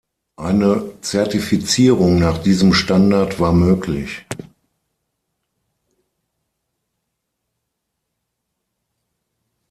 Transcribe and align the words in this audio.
Eine 0.37 0.99
Zertifizierung 1.01 2.17
nach 2.17 2.39
diesem 2.41 2.73
Standard 2.73 3.39
war 3.39 3.53
möglich. 3.53 4.25